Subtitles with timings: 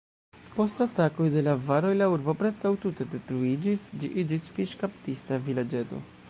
[0.53, 6.03] Post atakoj de la avaroj, la urbo preskaŭ tute detruiĝis, ĝi iĝis fiŝkaptista vilaĝeto.